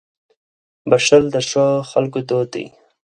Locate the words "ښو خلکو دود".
1.49-2.47